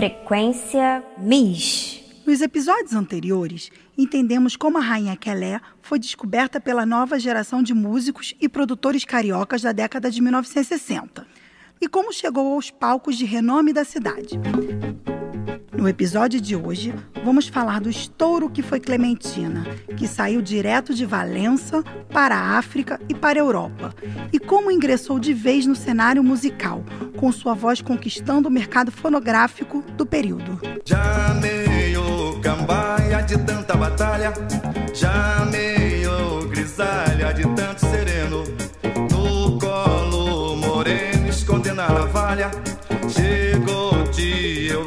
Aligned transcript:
Frequência 0.00 1.04
MIS. 1.18 2.00
Nos 2.26 2.40
episódios 2.40 2.94
anteriores, 2.94 3.70
entendemos 3.98 4.56
como 4.56 4.78
a 4.78 4.80
Rainha 4.80 5.14
Kelé 5.14 5.60
foi 5.82 5.98
descoberta 5.98 6.58
pela 6.58 6.86
nova 6.86 7.20
geração 7.20 7.62
de 7.62 7.74
músicos 7.74 8.34
e 8.40 8.48
produtores 8.48 9.04
cariocas 9.04 9.60
da 9.60 9.72
década 9.72 10.10
de 10.10 10.22
1960 10.22 11.26
e 11.82 11.86
como 11.86 12.14
chegou 12.14 12.54
aos 12.54 12.70
palcos 12.70 13.18
de 13.18 13.26
renome 13.26 13.74
da 13.74 13.84
cidade. 13.84 14.40
No 15.70 15.86
episódio 15.86 16.40
de 16.40 16.56
hoje, 16.56 16.94
vamos 17.24 17.48
falar 17.48 17.80
do 17.80 17.90
estouro 17.90 18.48
que 18.48 18.62
foi 18.62 18.80
Clementina, 18.80 19.64
que 19.96 20.06
saiu 20.06 20.40
direto 20.40 20.94
de 20.94 21.04
Valença 21.04 21.82
para 22.12 22.36
a 22.36 22.58
África 22.58 23.00
e 23.08 23.14
para 23.14 23.38
a 23.38 23.42
Europa, 23.42 23.94
e 24.32 24.38
como 24.38 24.70
ingressou 24.70 25.18
de 25.18 25.32
vez 25.32 25.66
no 25.66 25.76
cenário 25.76 26.22
musical, 26.22 26.84
com 27.16 27.30
sua 27.30 27.54
voz 27.54 27.80
conquistando 27.80 28.48
o 28.48 28.52
mercado 28.52 28.90
fonográfico 28.90 29.84
do 29.96 30.06
período. 30.06 30.60
Já 30.84 31.34
meio 31.40 32.40
cambaia 32.40 33.22
de 33.22 33.38
tanta 33.38 33.76
batalha, 33.76 34.32
já 34.94 35.46
meio 35.50 36.48
grisalha 36.48 37.32
de 37.32 37.42
tanto 37.54 37.80
sereno, 37.86 38.44
no 39.10 39.58
colo 39.58 40.56
moreno 40.56 41.28
escondendo 41.28 41.80
a 41.80 41.88
navalha, 41.88 42.50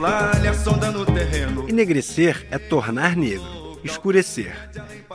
dia, 0.03 0.09
Eulália 0.09 0.53
sondando 0.53 1.01
o 1.01 1.05
terreno. 1.05 1.69
Enegrecer 1.69 2.45
é 2.51 2.57
tornar 2.57 3.15
negro, 3.15 3.79
escurecer. 3.83 4.53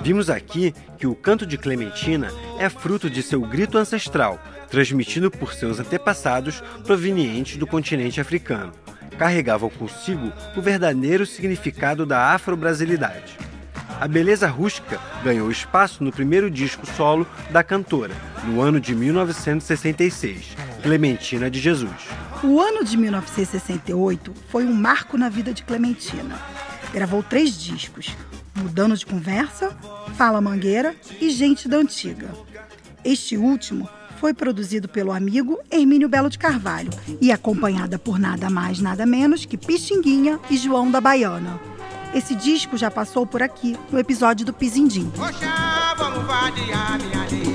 Vimos 0.01 0.30
aqui 0.30 0.74
que 0.97 1.06
o 1.06 1.14
canto 1.14 1.47
de 1.47 1.59
Clementina 1.59 2.28
é 2.59 2.69
fruto 2.69 3.11
de 3.11 3.23
seu 3.23 3.41
grito 3.42 3.77
ancestral, 3.77 4.41
transmitido 4.70 5.30
por 5.30 5.52
seus 5.52 5.78
antepassados 5.78 6.62
provenientes 6.84 7.56
do 7.56 7.66
continente 7.66 8.20
africano. 8.20 8.73
Carregavam 9.19 9.69
consigo 9.69 10.33
o 10.56 10.62
verdadeiro 10.62 11.27
significado 11.27 12.06
da 12.06 12.33
afro-brasilidade. 12.33 13.36
A 14.00 14.06
beleza 14.06 14.47
rústica 14.47 15.00
ganhou 15.25 15.50
espaço 15.50 16.05
no 16.05 16.12
primeiro 16.12 16.50
disco 16.50 16.86
solo 16.86 17.27
da 17.50 17.64
cantora, 17.64 18.14
no 18.45 18.61
ano 18.61 18.80
de 18.80 18.95
1966, 18.95 20.56
Clementina 20.83 21.50
de 21.50 21.58
Jesus. 21.58 22.08
O 22.45 22.61
ano 22.61 22.84
de 22.84 22.97
1968 22.97 24.33
foi 24.48 24.64
um 24.64 24.75
marco 24.75 25.19
na 25.19 25.28
vida 25.28 25.53
de 25.53 25.64
Clementina. 25.64 26.39
Gravou 26.92 27.22
três 27.22 27.58
discos: 27.58 28.17
Mudando 28.55 28.97
de 28.97 29.05
Conversa, 29.05 29.77
Fala 30.17 30.41
Mangueira 30.41 30.95
e 31.20 31.30
Gente 31.30 31.69
da 31.69 31.78
Antiga. 31.78 32.28
Este 33.05 33.36
último 33.36 33.89
foi 34.19 34.34
produzido 34.34 34.89
pelo 34.89 35.12
amigo 35.12 35.58
Hermínio 35.70 36.08
Belo 36.08 36.28
de 36.28 36.39
Carvalho 36.39 36.91
e 37.20 37.33
acompanhada 37.33 37.98
por 37.98 38.19
nada 38.19 38.50
mais, 38.50 38.80
nada 38.80 39.06
menos 39.06 39.45
que 39.45 39.56
Pixinguinha 39.56 40.39
e 40.50 40.56
João 40.56 40.91
da 40.91 41.00
Baiana. 41.00 41.58
Esse 42.14 42.34
disco 42.34 42.77
já 42.77 42.91
passou 42.91 43.27
por 43.27 43.42
aqui 43.42 43.77
no 43.91 43.98
episódio 43.98 44.45
do 44.45 44.53
Pizindim. 44.53 45.11
Oxa, 45.19 45.95
vamos 45.97 46.25
minha 46.98 47.48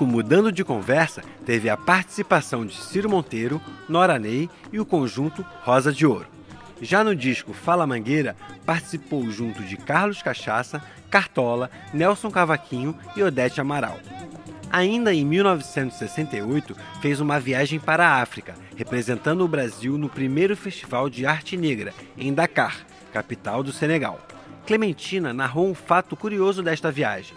disco 0.00 0.06
Mudando 0.06 0.50
de 0.50 0.64
Conversa 0.64 1.22
teve 1.44 1.68
a 1.68 1.76
participação 1.76 2.64
de 2.64 2.74
Ciro 2.74 3.10
Monteiro, 3.10 3.60
Nora 3.86 4.18
Ney 4.18 4.48
e 4.72 4.80
o 4.80 4.86
conjunto 4.86 5.44
Rosa 5.62 5.92
de 5.92 6.06
Ouro. 6.06 6.26
Já 6.80 7.04
no 7.04 7.14
disco 7.14 7.52
Fala 7.52 7.86
Mangueira, 7.86 8.34
participou 8.64 9.30
junto 9.30 9.62
de 9.62 9.76
Carlos 9.76 10.22
Cachaça, 10.22 10.82
Cartola, 11.10 11.70
Nelson 11.92 12.30
Cavaquinho 12.30 12.96
e 13.14 13.22
Odete 13.22 13.60
Amaral. 13.60 13.98
Ainda 14.72 15.12
em 15.12 15.24
1968, 15.24 16.74
fez 17.02 17.20
uma 17.20 17.38
viagem 17.38 17.78
para 17.78 18.08
a 18.08 18.22
África, 18.22 18.54
representando 18.76 19.44
o 19.44 19.48
Brasil 19.48 19.98
no 19.98 20.08
primeiro 20.08 20.56
Festival 20.56 21.10
de 21.10 21.26
Arte 21.26 21.58
Negra, 21.58 21.92
em 22.16 22.32
Dakar, 22.32 22.86
capital 23.12 23.62
do 23.62 23.72
Senegal. 23.72 24.18
Clementina 24.66 25.34
narrou 25.34 25.68
um 25.68 25.74
fato 25.74 26.16
curioso 26.16 26.62
desta 26.62 26.90
viagem. 26.90 27.36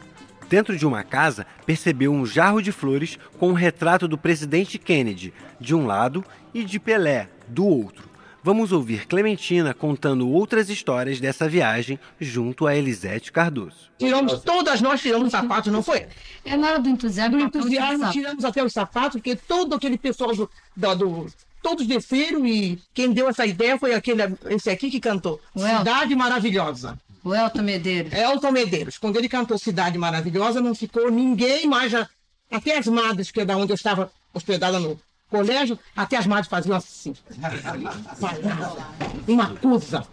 Dentro 0.54 0.78
de 0.78 0.86
uma 0.86 1.04
casa, 1.04 1.48
percebeu 1.66 2.14
um 2.14 2.28
jarro 2.28 2.62
de 2.62 2.72
flores 2.72 3.18
com 3.40 3.50
um 3.50 3.54
retrato 3.54 4.08
do 4.08 4.20
presidente 4.20 4.78
Kennedy, 4.78 5.34
de 5.60 5.74
um 5.74 5.88
lado, 5.88 6.24
e 6.54 6.64
de 6.64 6.80
Pelé, 6.80 7.28
do 7.48 7.66
outro. 7.66 8.08
Vamos 8.44 8.72
ouvir 8.72 9.08
Clementina 9.08 9.74
contando 9.74 10.30
outras 10.30 10.70
histórias 10.70 11.20
dessa 11.20 11.50
viagem 11.50 12.00
junto 12.22 12.68
a 12.68 12.76
Elisete 12.76 13.32
Cardoso. 13.32 13.90
Tiramos, 13.98 14.42
todas 14.42 14.80
nós 14.80 15.02
tiramos 15.02 15.32
sapatos, 15.32 15.74
não 15.74 15.82
foi? 15.82 16.06
É 16.46 16.56
na 16.56 16.68
hora 16.68 16.80
do 16.80 16.90
entusiasmo. 16.90 17.36
Do 17.36 17.44
entusiasmo, 17.46 18.12
tiramos 18.12 18.46
até 18.46 18.64
os 18.64 18.74
sapatos, 18.74 19.14
porque 19.14 19.36
todo 19.36 19.74
aquele 19.74 19.98
pessoal 19.98 20.36
do, 20.36 20.48
do, 20.78 20.96
do 20.96 21.34
todos 21.64 21.88
desceram 21.88 22.46
e 22.46 22.78
quem 22.94 23.12
deu 23.12 23.28
essa 23.28 23.46
ideia 23.46 23.80
foi 23.80 23.96
aquele, 23.96 24.22
esse 24.50 24.70
aqui 24.70 24.92
que 24.92 25.00
cantou. 25.00 25.40
Ué. 25.58 25.78
Cidade 25.78 26.14
Maravilhosa. 26.16 27.00
O 27.24 27.34
Elton 27.34 27.62
Medeiros. 27.62 28.12
Elton 28.14 28.52
Medeiros. 28.52 28.98
Quando 28.98 29.18
ele 29.18 29.30
cantou 29.30 29.58
Cidade 29.58 29.98
Maravilhosa, 29.98 30.60
não 30.62 30.76
ficou 30.76 31.10
ninguém 31.10 31.66
mais. 31.68 31.92
Já, 31.92 32.08
até 32.52 32.78
as 32.78 32.88
madres, 32.88 33.32
que 33.32 33.40
é 33.42 33.46
da 33.46 33.56
onde 33.58 33.72
eu 33.72 33.76
estava 33.76 34.12
hospedada 34.34 34.80
no 34.80 35.00
colégio, 35.30 35.80
até 35.96 36.18
as 36.18 36.28
madres 36.28 36.48
faziam 36.50 36.76
assim. 36.76 37.14
Uma 39.28 39.50
coisa. 39.56 40.06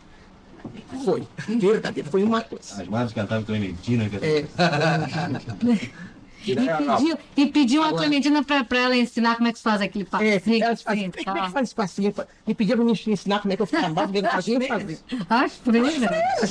Foi. 1.04 1.26
Verdadeiro. 1.48 2.08
Foi 2.10 2.22
uma 2.22 2.42
coisa. 2.42 2.82
As 2.82 2.88
madres 2.88 3.12
cantavam 3.12 3.44
Clementina. 3.44 4.08
que- 4.08 4.16
É, 4.24 4.46
E 6.46 6.56
pediu, 6.56 7.18
e 7.36 7.46
pediu 7.46 7.82
a 7.82 7.92
Clementina 7.92 8.42
pra, 8.42 8.64
pra 8.64 8.78
ela 8.78 8.96
ensinar 8.96 9.36
como 9.36 9.48
é 9.48 9.52
que 9.52 9.58
se 9.58 9.64
faz 9.64 9.80
aquele 9.80 10.04
é, 10.04 10.38
passinho. 10.38 10.64
elas 10.64 10.82
assim, 10.86 11.10
como 11.10 11.36
é 11.36 11.40
tá? 11.40 11.46
que 11.46 11.52
faz 11.52 11.68
esse 11.68 11.74
passinho? 11.74 12.14
Me 12.46 12.54
pediram 12.54 12.78
pra 12.78 12.84
me 12.86 12.92
ensinar 12.92 13.40
como 13.40 13.52
é 13.52 13.56
que 13.56 13.62
eu 13.62 13.66
ficava 13.66 13.88
embaixo, 13.88 14.16
eu 14.16 14.30
fazia, 14.30 14.54
eu 14.54 14.68
fazia. 14.68 14.98
As 15.28 15.56
freiras. 15.56 16.50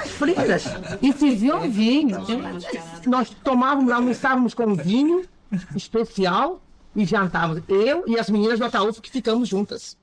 As 0.00 0.10
freiras. 0.10 0.64
E 1.02 1.12
serviu 1.12 1.56
um 1.56 1.70
vinho. 1.70 2.18
Nós 3.06 3.30
tomávamos, 3.42 3.90
almoçávamos 3.90 4.54
com 4.54 4.64
um 4.64 4.74
vinho 4.76 5.24
especial 5.74 6.62
e 6.94 7.04
jantávamos. 7.04 7.62
Eu 7.68 8.04
e 8.06 8.18
as 8.18 8.30
meninas 8.30 8.58
do 8.58 8.64
Ataúfo 8.64 9.02
que 9.02 9.10
ficamos 9.10 9.48
juntas. 9.48 9.96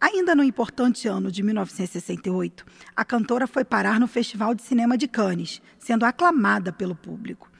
Ainda 0.00 0.32
no 0.32 0.44
importante 0.44 1.08
ano 1.08 1.30
de 1.30 1.42
1968, 1.42 2.64
a 2.94 3.04
cantora 3.04 3.48
foi 3.48 3.64
parar 3.64 3.98
no 3.98 4.06
Festival 4.06 4.54
de 4.54 4.62
Cinema 4.62 4.96
de 4.96 5.08
Cannes, 5.08 5.60
sendo 5.76 6.04
aclamada 6.04 6.72
pelo 6.72 6.94
público. 6.94 7.50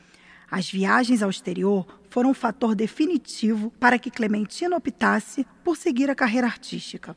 As 0.50 0.70
viagens 0.70 1.22
ao 1.22 1.30
exterior 1.30 1.86
foram 2.08 2.30
um 2.30 2.34
fator 2.34 2.74
definitivo 2.74 3.70
para 3.78 3.98
que 3.98 4.10
Clementina 4.10 4.76
optasse 4.76 5.46
por 5.62 5.76
seguir 5.76 6.10
a 6.10 6.14
carreira 6.14 6.46
artística. 6.46 7.16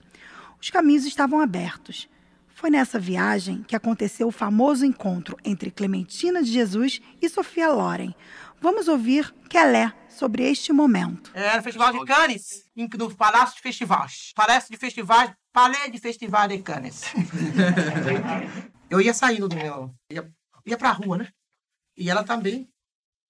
Os 0.62 0.69
caminhos 0.69 1.06
estavam 1.06 1.39
abertos. 1.39 2.10
Foi 2.50 2.69
nessa 2.69 3.00
viagem 3.00 3.63
que 3.63 3.75
aconteceu 3.75 4.28
o 4.28 4.31
famoso 4.31 4.86
encontro 4.86 5.38
entre 5.44 5.72
Clementina 5.72 6.44
de 6.44 6.51
Jesus 6.51 7.01
e 7.22 7.28
Sofia 7.28 7.72
Loren. 7.72 8.13
Vamos 8.62 8.88
ouvir 8.88 9.33
Kelé 9.50 9.92
sobre 10.07 10.44
este 10.44 10.72
momento. 10.72 11.31
Era 11.33 11.60
o 11.60 11.63
Festival 11.63 11.92
de 11.92 12.06
Cannes, 12.06 12.66
no 12.75 13.16
Palácio 13.16 13.56
de 13.56 13.62
Festivais. 13.62 14.31
Palácio 14.36 14.69
de 14.69 14.78
Festivais, 14.78 15.31
Palais 15.51 15.92
de 15.92 15.98
Festival 15.98 16.48
de 16.48 16.60
Cannes. 16.60 17.06
eu 18.88 19.01
ia 19.01 19.13
saindo 19.13 19.50
do 19.50 19.56
meu. 19.56 19.95
Ia, 20.12 20.31
ia 20.63 20.78
pra 20.78 20.92
rua, 20.92 21.18
né? 21.18 21.28
E 21.98 22.10
ela 22.10 22.24
também 22.24 22.70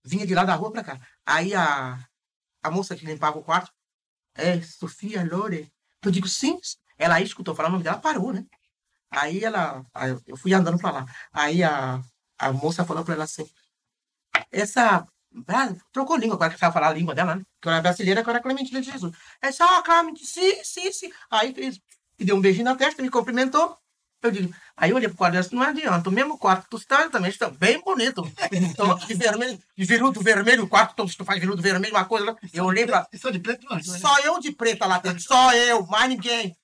vinha 0.04 0.26
de 0.26 0.36
lá 0.36 0.44
da 0.44 0.56
rua 0.56 0.72
pra 0.72 0.84
cá. 0.84 1.00
Aí 1.26 1.54
a, 1.54 1.98
a 2.64 2.72
moça 2.72 2.96
que 2.96 3.06
limpava 3.06 3.40
o 3.40 3.44
quarto, 3.44 3.72
é 4.36 4.62
Sofia 4.62 5.24
Lore. 5.24 5.72
Eu 6.04 6.12
digo, 6.12 6.28
sim. 6.28 6.60
Ela 6.98 7.16
aí 7.16 7.24
escutou 7.24 7.56
falar 7.56 7.70
o 7.70 7.72
nome 7.74 7.84
dela, 7.84 8.00
parou, 8.00 8.34
né? 8.34 8.46
Aí 9.12 9.44
ela. 9.44 9.86
eu 10.28 10.38
fui 10.38 10.54
andando 10.54 10.78
pra 10.80 10.92
lá. 10.92 11.06
Aí 11.34 11.64
a, 11.64 12.02
a 12.40 12.54
moça 12.54 12.86
falou 12.86 13.04
pra 13.04 13.16
ela 13.16 13.26
assim: 13.26 13.46
essa. 14.52 15.06
Ah, 15.48 15.74
trocou 15.94 16.18
língua, 16.18 16.36
agora 16.36 16.54
que 16.54 16.64
ela 16.64 16.74
falar 16.74 16.90
a 16.90 16.94
língua 16.94 17.16
dela, 17.16 17.36
né? 17.36 17.44
Que 17.62 17.70
ela 17.70 17.78
é 17.78 17.82
brasileira, 17.82 18.24
que 18.24 18.30
é 18.30 18.40
Clementina 18.42 18.82
de 18.82 18.92
Jesus. 18.92 19.16
Aí 19.42 19.54
só, 19.54 19.64
ah, 19.66 19.82
Clemente, 19.82 20.26
sim, 20.26 20.64
sim, 20.64 20.92
sim. 20.92 21.12
Aí 21.30 21.54
fez, 21.54 21.80
me 22.20 22.26
deu 22.26 22.36
um 22.36 22.42
beijinho 22.42 22.66
na 22.66 22.76
testa, 22.76 23.02
me 23.02 23.10
cumprimentou. 23.10 23.78
Eu 24.24 24.32
digo, 24.32 24.54
aí 24.78 24.92
eu 24.92 24.96
olhei 24.96 25.08
pro 25.08 25.18
quadro 25.18 25.42
dela, 25.42 25.50
não 25.52 25.64
adianta, 25.64 26.10
o 26.10 26.12
mesmo 26.12 26.38
quarto 26.38 26.68
tu 26.70 26.78
está, 26.78 27.10
também 27.10 27.30
está 27.30 27.50
bem 27.50 27.82
bonito. 27.82 28.30
Então, 28.52 28.96
de 29.08 29.14
vermelho, 29.16 29.60
de 29.76 29.86
veludo 29.86 30.22
vermelho, 30.22 30.64
o 30.64 30.68
quarto 30.68 30.96
todo, 30.96 31.12
tu 31.12 31.26
faz 31.26 31.40
veludo 31.40 31.62
vermelho, 31.62 31.94
uma 31.94 32.06
coisa. 32.06 32.36
Eu 32.54 32.66
olhei 32.66 32.86
pra. 32.86 33.08
Só 33.16 33.32
de 33.32 33.40
preto 33.40 33.66
não. 33.68 33.82
Só 33.82 34.20
eu 34.20 34.40
de 34.40 34.52
preta 34.52 34.86
lá 34.86 35.00
dentro, 35.00 35.22
só 35.22 35.54
eu, 35.56 35.86
mais 35.88 36.10
ninguém. 36.10 36.56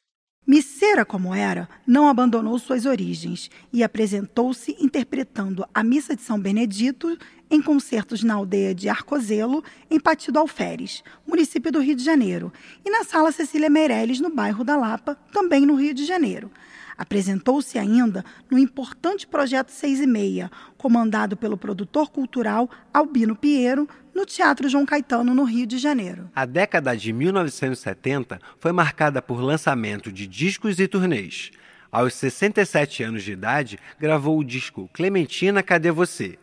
Misseira 0.47 1.03
como 1.03 1.35
era, 1.35 1.67
não 1.85 2.07
abandonou 2.07 2.57
suas 2.57 2.85
origens 2.85 3.51
e 3.73 3.83
apresentou-se 3.83 4.77
interpretando 4.79 5.67
a 5.73 5.83
Missa 5.83 6.15
de 6.15 6.21
São 6.21 6.39
Benedito 6.39 7.17
em 7.51 7.61
concertos 7.61 8.23
na 8.23 8.35
aldeia 8.35 8.73
de 8.73 8.87
Arcozelo, 8.87 9.61
em 9.91 9.99
Partido 9.99 10.39
Alferes, 10.39 11.03
município 11.27 11.69
do 11.69 11.81
Rio 11.81 11.95
de 11.95 12.03
Janeiro, 12.03 12.53
e 12.85 12.89
na 12.89 13.03
Sala 13.03 13.33
Cecília 13.33 13.69
Meirelles, 13.69 14.21
no 14.21 14.33
bairro 14.33 14.63
da 14.63 14.77
Lapa, 14.77 15.15
também 15.33 15.65
no 15.65 15.75
Rio 15.75 15.93
de 15.93 16.05
Janeiro. 16.05 16.49
Apresentou-se 16.97 17.77
ainda 17.77 18.23
no 18.49 18.57
importante 18.57 19.27
Projeto 19.27 19.69
6 19.69 19.99
e 19.99 20.07
Meia, 20.07 20.49
comandado 20.77 21.35
pelo 21.35 21.57
produtor 21.57 22.09
cultural 22.09 22.69
Albino 22.93 23.35
Piero, 23.35 23.87
no 24.17 24.25
Teatro 24.25 24.67
João 24.67 24.83
Caetano, 24.83 25.35
no 25.35 25.43
Rio 25.43 25.67
de 25.67 25.77
Janeiro. 25.77 26.27
A 26.35 26.43
década 26.43 26.97
de 26.97 27.13
1970 27.13 28.39
foi 28.57 28.71
marcada 28.71 29.21
por 29.21 29.39
lançamento 29.39 30.11
de 30.11 30.25
discos 30.25 30.79
e 30.79 30.87
turnês. 30.87 31.51
Aos 31.91 32.15
67 32.15 33.03
anos 33.03 33.21
de 33.21 33.33
idade, 33.33 33.77
gravou 33.99 34.39
o 34.39 34.43
disco 34.43 34.89
Clementina, 34.91 35.61
Cadê 35.61 35.91
Você? 35.91 36.39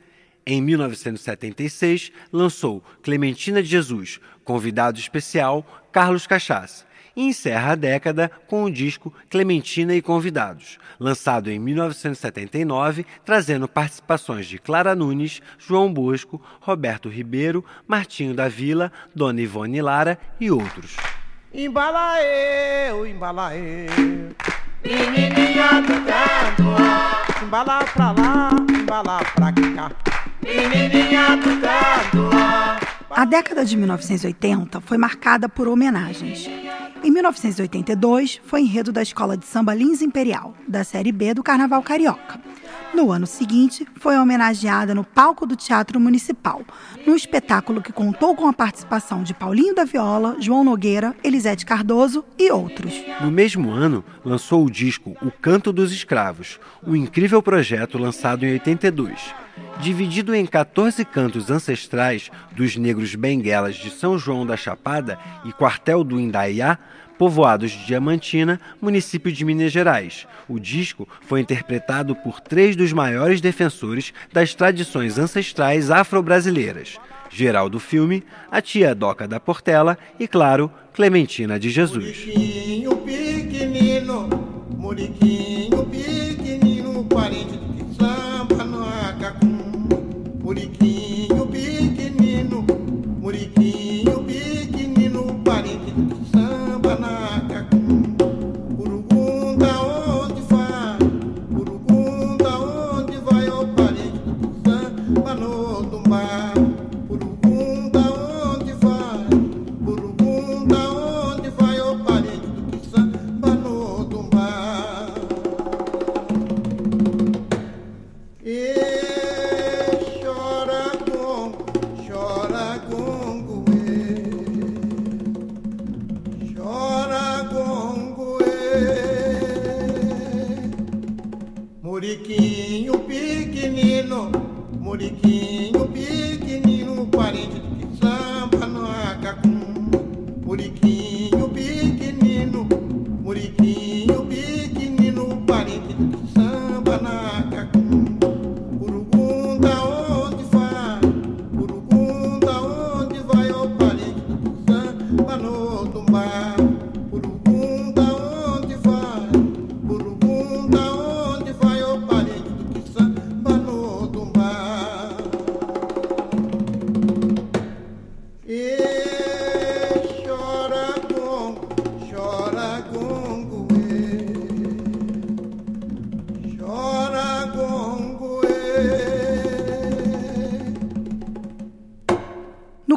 Em 0.46 0.62
1976, 0.62 2.12
lançou 2.32 2.80
Clementina 3.02 3.60
de 3.60 3.70
Jesus, 3.70 4.20
convidado 4.44 5.00
especial 5.00 5.66
Carlos 5.90 6.28
Cachaça. 6.28 6.86
E 7.16 7.22
encerra 7.28 7.72
a 7.72 7.74
década 7.76 8.30
com 8.48 8.64
o 8.64 8.70
disco 8.70 9.12
Clementina 9.30 9.94
e 9.94 10.02
Convidados, 10.02 10.78
lançado 10.98 11.50
em 11.50 11.58
1979, 11.58 13.06
trazendo 13.24 13.68
participações 13.68 14.46
de 14.46 14.58
Clara 14.58 14.94
Nunes, 14.94 15.40
João 15.58 15.92
Bosco, 15.92 16.40
Roberto 16.60 17.08
Ribeiro, 17.08 17.64
Martinho 17.86 18.34
da 18.34 18.48
Vila, 18.48 18.90
Dona 19.14 19.40
Ivone 19.40 19.80
Lara 19.80 20.18
e 20.40 20.50
outros. 20.50 20.96
Embala 21.52 22.20
eu, 22.20 23.06
embala 23.06 23.54
eu. 23.54 24.34
Menininha 24.84 25.80
do 25.82 25.94
canto, 26.04 27.44
embala 27.44 27.84
pra 27.84 28.10
lá, 28.10 28.50
embala 28.68 29.18
pra 29.36 29.52
cá. 29.52 29.92
Menininha 30.42 31.36
do 31.36 31.60
canto, 31.60 32.30
A 33.08 33.24
década 33.24 33.64
de 33.64 33.76
1980 33.76 34.80
foi 34.80 34.98
marcada 34.98 35.48
por 35.48 35.68
homenagens. 35.68 36.50
Em 37.04 37.10
1982, 37.10 38.40
foi 38.46 38.62
enredo 38.62 38.90
da 38.90 39.02
Escola 39.02 39.36
de 39.36 39.44
Samba 39.44 39.74
Lins 39.74 40.00
Imperial, 40.00 40.54
da 40.66 40.82
Série 40.82 41.12
B 41.12 41.34
do 41.34 41.42
Carnaval 41.42 41.82
Carioca. 41.82 42.40
No 42.94 43.10
ano 43.10 43.26
seguinte, 43.26 43.84
foi 43.96 44.16
homenageada 44.16 44.94
no 44.94 45.02
palco 45.02 45.44
do 45.44 45.56
Teatro 45.56 45.98
Municipal, 45.98 46.62
num 47.04 47.16
espetáculo 47.16 47.82
que 47.82 47.92
contou 47.92 48.36
com 48.36 48.46
a 48.46 48.52
participação 48.52 49.24
de 49.24 49.34
Paulinho 49.34 49.74
da 49.74 49.84
Viola, 49.84 50.36
João 50.38 50.62
Nogueira, 50.62 51.12
Elisete 51.24 51.66
Cardoso 51.66 52.24
e 52.38 52.52
outros. 52.52 52.94
No 53.20 53.32
mesmo 53.32 53.72
ano, 53.72 54.04
lançou 54.24 54.64
o 54.64 54.70
disco 54.70 55.16
O 55.20 55.32
Canto 55.32 55.72
dos 55.72 55.90
Escravos, 55.90 56.60
um 56.86 56.94
incrível 56.94 57.42
projeto 57.42 57.98
lançado 57.98 58.46
em 58.46 58.52
82. 58.52 59.34
Dividido 59.80 60.32
em 60.32 60.46
14 60.46 61.04
cantos 61.04 61.50
ancestrais 61.50 62.30
dos 62.52 62.76
negros 62.76 63.16
benguelas 63.16 63.74
de 63.74 63.90
São 63.90 64.16
João 64.16 64.46
da 64.46 64.56
Chapada 64.56 65.18
e 65.44 65.52
Quartel 65.52 66.04
do 66.04 66.20
Indaiá, 66.20 66.78
povoados 67.18 67.70
de 67.70 67.86
Diamantina, 67.86 68.60
município 68.80 69.32
de 69.32 69.44
Minas 69.44 69.72
Gerais. 69.72 70.26
O 70.48 70.58
disco 70.58 71.08
foi 71.22 71.40
interpretado 71.40 72.14
por 72.16 72.40
três 72.40 72.76
dos 72.76 72.92
maiores 72.92 73.40
defensores 73.40 74.12
das 74.32 74.54
tradições 74.54 75.18
ancestrais 75.18 75.90
afro-brasileiras: 75.90 76.98
Geraldo 77.30 77.80
Filme, 77.80 78.24
a 78.50 78.60
tia 78.60 78.94
Doca 78.94 79.26
da 79.26 79.40
Portela 79.40 79.98
e, 80.18 80.28
claro, 80.28 80.70
Clementina 80.92 81.58
de 81.58 81.70
Jesus. 81.70 82.24
Muriquinho 82.26 82.96
pequenino, 82.98 84.28
muriquinho 84.70 85.84
pequenino, 85.86 87.04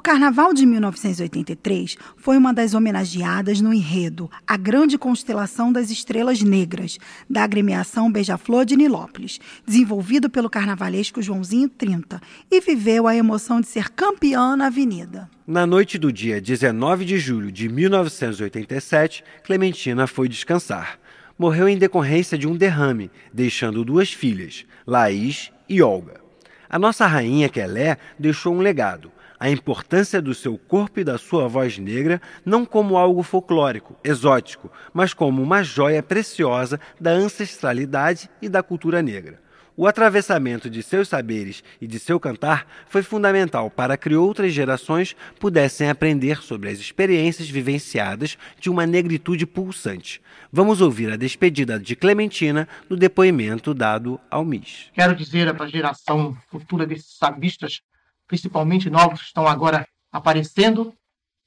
Carnaval 0.08 0.54
de 0.54 0.66
1983, 0.66 1.98
foi 2.16 2.38
uma 2.38 2.54
das 2.54 2.74
homenageadas 2.74 3.60
no 3.60 3.74
enredo 3.74 4.32
A 4.48 4.56
Grande 4.56 4.98
Constelação 4.98 5.70
das 5.70 5.92
Estrelas 5.92 6.42
Negras, 6.42 6.98
da 7.30 7.44
agremiação 7.44 8.10
Beija-Flor 8.10 8.64
de 8.64 8.78
Nilópolis, 8.78 9.38
desenvolvido 9.66 10.30
pelo 10.30 10.50
carnavalesco 10.50 11.22
Joãozinho 11.22 11.68
30, 11.68 12.22
e 12.50 12.62
viveu 12.62 13.06
a 13.06 13.18
emoção 13.18 13.60
de 13.60 13.68
ser 13.68 13.90
campeã 13.90 14.56
na 14.56 14.68
Avenida. 14.68 15.30
Na 15.46 15.68
noite 15.68 15.98
do 15.98 16.10
dia 16.10 16.40
19 16.40 17.04
de 17.04 17.20
julho 17.20 17.52
de 17.52 17.68
1987, 17.68 19.26
Clementina 19.44 20.08
foi 20.08 20.30
descansar. 20.30 20.98
Morreu 21.38 21.68
em 21.68 21.78
decorrência 21.78 22.38
de 22.38 22.48
um 22.48 22.56
derrame, 22.56 23.12
deixando 23.34 23.84
duas 23.84 24.14
filhas, 24.14 24.66
Laís 24.88 25.52
e 25.68 25.82
Olga. 25.82 26.22
A 26.70 26.80
nossa 26.80 27.06
rainha 27.06 27.50
Quelé 27.50 27.98
deixou 28.18 28.54
um 28.54 28.60
legado, 28.60 29.12
a 29.40 29.50
importância 29.50 30.22
do 30.22 30.34
seu 30.34 30.58
corpo 30.58 31.00
e 31.00 31.04
da 31.04 31.18
sua 31.18 31.48
voz 31.48 31.78
negra 31.78 32.22
não 32.46 32.66
como 32.66 32.98
algo 32.98 33.24
folclórico, 33.24 33.96
exótico, 34.04 34.72
mas 34.94 35.14
como 35.14 35.42
uma 35.42 35.64
joia 35.64 36.02
preciosa 36.02 36.80
da 37.00 37.12
ancestralidade 37.12 38.30
e 38.42 38.50
da 38.50 38.64
cultura 38.64 39.02
negra. 39.02 39.48
O 39.80 39.86
atravessamento 39.86 40.72
de 40.72 40.82
seus 40.82 41.08
saberes 41.08 41.64
e 41.80 41.86
de 41.86 42.00
seu 42.00 42.20
cantar 42.20 42.66
foi 42.88 43.04
fundamental 43.04 43.70
para 43.70 43.96
que 43.96 44.16
outras 44.16 44.52
gerações 44.52 45.16
pudessem 45.40 45.88
aprender 45.88 46.42
sobre 46.42 46.70
as 46.70 46.80
experiências 46.80 47.48
vivenciadas 47.48 48.40
de 48.60 48.72
uma 48.72 48.88
negritude 48.88 49.46
pulsante. 49.46 50.20
Vamos 50.52 50.82
ouvir 50.82 51.12
a 51.12 51.16
despedida 51.16 51.80
de 51.80 51.96
Clementina 51.96 52.68
no 52.90 52.98
depoimento 52.98 53.72
dado 53.72 54.20
ao 54.32 54.44
MIS. 54.44 54.90
Quero 54.96 55.16
dizer 55.16 55.54
para 55.54 55.66
a 55.66 55.70
geração 55.70 56.36
futura 56.50 56.84
desses 56.84 57.16
sambistas, 57.16 57.82
principalmente 58.28 58.90
novos 58.90 59.22
que 59.22 59.28
estão 59.28 59.48
agora 59.48 59.88
aparecendo, 60.12 60.94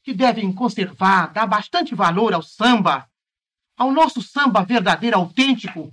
que 0.03 0.15
devem 0.15 0.53
conservar, 0.53 1.27
dar 1.33 1.47
bastante 1.47 1.95
valor 1.95 2.33
ao 2.33 2.43
samba, 2.43 3.07
ao 3.77 3.93
nosso 3.93 4.23
samba 4.23 4.65
verdadeiro, 4.65 5.17
autêntico, 5.17 5.93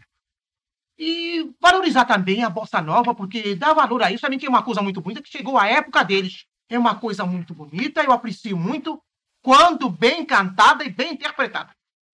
e 0.98 1.54
valorizar 1.62 2.06
também 2.06 2.44
a 2.44 2.50
bossa 2.50 2.82
nova, 2.82 3.14
porque 3.14 3.56
dá 3.56 3.74
valor 3.74 4.02
a 4.02 4.12
isso 4.12 4.22
também 4.22 4.40
tem 4.40 4.50
uma 4.50 4.64
coisa 4.64 4.82
muito 4.82 5.00
bonita 5.00 5.22
que 5.22 5.30
chegou 5.30 5.58
à 5.58 5.68
época 5.68 6.04
deles. 6.04 6.46
É 6.70 6.78
uma 6.78 6.96
coisa 6.96 7.26
muito 7.26 7.54
bonita, 7.54 8.04
eu 8.04 8.12
aprecio 8.12 8.58
muito 8.58 9.02
quando 9.42 9.90
bem 9.90 10.26
cantada 10.26 10.84
e 10.84 10.90
bem 10.90 11.14
interpretada. 11.14 11.72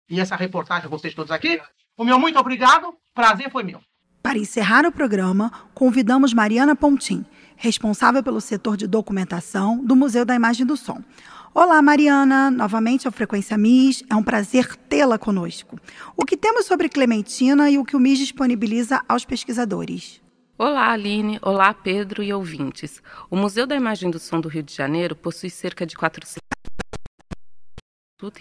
E 0.09 0.19
essa 0.19 0.35
reportagem 0.35 0.87
a 0.87 0.89
vocês 0.89 1.13
todos 1.13 1.31
aqui, 1.31 1.61
o 1.95 2.03
meu 2.03 2.19
muito 2.19 2.37
obrigado, 2.39 2.93
prazer 3.13 3.49
foi 3.49 3.63
meu. 3.63 3.81
Para 4.21 4.37
encerrar 4.37 4.85
o 4.85 4.91
programa, 4.91 5.51
convidamos 5.73 6.33
Mariana 6.33 6.75
Pontim, 6.75 7.25
responsável 7.57 8.21
pelo 8.21 8.39
setor 8.39 8.77
de 8.77 8.85
documentação 8.85 9.83
do 9.83 9.95
Museu 9.95 10.23
da 10.23 10.35
Imagem 10.35 10.65
do 10.65 10.77
Som. 10.77 11.01
Olá, 11.53 11.81
Mariana, 11.81 12.51
novamente 12.51 13.07
ao 13.07 13.11
Frequência 13.11 13.57
MIS, 13.57 14.03
é 14.09 14.15
um 14.15 14.23
prazer 14.23 14.75
tê-la 14.87 15.17
conosco. 15.17 15.77
O 16.15 16.23
que 16.23 16.37
temos 16.37 16.65
sobre 16.65 16.87
Clementina 16.87 17.69
e 17.69 17.77
o 17.77 17.83
que 17.83 17.95
o 17.95 17.99
MIS 17.99 18.19
disponibiliza 18.19 19.01
aos 19.09 19.25
pesquisadores? 19.25 20.21
Olá, 20.57 20.91
Aline. 20.91 21.39
Olá, 21.41 21.73
Pedro 21.73 22.21
e 22.21 22.31
ouvintes. 22.31 23.01
O 23.29 23.35
Museu 23.35 23.65
da 23.65 23.75
Imagem 23.75 24.11
do 24.11 24.19
Som 24.19 24.39
do 24.39 24.47
Rio 24.47 24.63
de 24.63 24.73
Janeiro 24.73 25.15
possui 25.15 25.49
cerca 25.49 25.85
de 25.85 25.97
400 25.97 26.50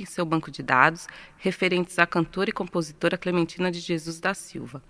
em 0.00 0.04
seu 0.04 0.24
banco 0.24 0.50
de 0.50 0.62
dados 0.62 1.06
referentes 1.38 1.98
à 1.98 2.06
cantora 2.06 2.50
e 2.50 2.52
compositora 2.52 3.16
Clementina 3.16 3.70
de 3.70 3.80
Jesus 3.80 4.20
da 4.20 4.34
Silva. 4.34 4.82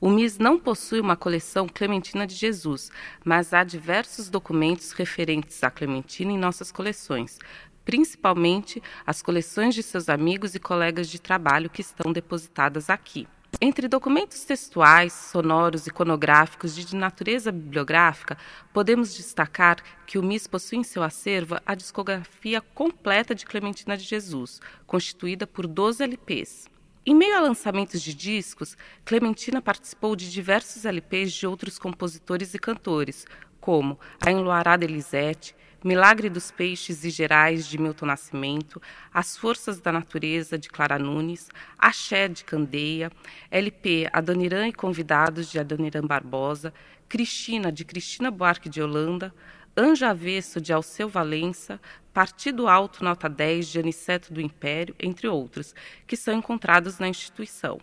O 0.00 0.08
MIS 0.08 0.38
não 0.38 0.58
possui 0.58 1.00
uma 1.00 1.16
coleção 1.16 1.68
Clementina 1.68 2.26
de 2.26 2.34
Jesus, 2.34 2.90
mas 3.24 3.52
há 3.52 3.62
diversos 3.62 4.30
documentos 4.30 4.92
referentes 4.92 5.62
a 5.62 5.70
Clementina 5.70 6.32
em 6.32 6.38
nossas 6.38 6.72
coleções, 6.72 7.38
principalmente 7.84 8.82
as 9.06 9.20
coleções 9.20 9.74
de 9.74 9.82
seus 9.82 10.08
amigos 10.08 10.54
e 10.54 10.58
colegas 10.58 11.08
de 11.08 11.20
trabalho 11.20 11.68
que 11.68 11.80
estão 11.80 12.12
depositadas 12.12 12.88
aqui. 12.88 13.28
Entre 13.60 13.88
documentos 13.88 14.44
textuais, 14.44 15.12
sonoros, 15.12 15.88
iconográficos 15.88 16.78
e 16.78 16.84
de 16.84 16.94
natureza 16.94 17.50
bibliográfica, 17.50 18.38
podemos 18.72 19.16
destacar 19.16 19.78
que 20.06 20.16
o 20.16 20.22
MIS 20.22 20.46
possui 20.46 20.78
em 20.78 20.84
seu 20.84 21.02
acervo 21.02 21.56
a 21.66 21.74
discografia 21.74 22.60
completa 22.60 23.34
de 23.34 23.44
Clementina 23.44 23.96
de 23.96 24.04
Jesus, 24.04 24.60
constituída 24.86 25.44
por 25.44 25.66
12 25.66 26.04
LPs. 26.04 26.68
Em 27.04 27.16
meio 27.16 27.36
a 27.36 27.40
lançamentos 27.40 28.00
de 28.00 28.14
discos, 28.14 28.76
Clementina 29.04 29.60
participou 29.60 30.14
de 30.14 30.30
diversos 30.30 30.84
LPs 30.84 31.32
de 31.32 31.44
outros 31.44 31.80
compositores 31.80 32.54
e 32.54 32.60
cantores, 32.60 33.26
como 33.60 33.98
A 34.24 34.30
Enluarada 34.30 34.84
Elisete, 34.84 35.56
Milagre 35.84 36.28
dos 36.28 36.50
Peixes 36.50 37.04
e 37.04 37.10
Gerais, 37.10 37.64
de 37.64 37.78
Milton 37.78 38.06
Nascimento, 38.06 38.82
As 39.14 39.36
Forças 39.36 39.78
da 39.78 39.92
Natureza, 39.92 40.58
de 40.58 40.68
Clara 40.68 40.98
Nunes, 40.98 41.48
Axé, 41.78 42.26
de 42.26 42.42
Candeia, 42.42 43.12
LP 43.48 44.08
Adoniran 44.12 44.66
e 44.66 44.72
Convidados, 44.72 45.48
de 45.48 45.60
Adoniran 45.60 46.02
Barbosa, 46.02 46.74
Cristina, 47.08 47.70
de 47.70 47.84
Cristina 47.84 48.28
Buarque 48.28 48.68
de 48.68 48.82
Holanda, 48.82 49.32
Anja 49.76 50.10
Avesso, 50.10 50.60
de 50.60 50.72
Alceu 50.72 51.08
Valença, 51.08 51.80
Partido 52.12 52.66
Alto 52.66 53.04
Nota 53.04 53.28
10, 53.28 53.68
de 53.68 53.78
Aniceto 53.78 54.32
do 54.34 54.40
Império, 54.40 54.96
entre 54.98 55.28
outros, 55.28 55.76
que 56.08 56.16
são 56.16 56.34
encontrados 56.34 56.98
na 56.98 57.08
instituição. 57.08 57.80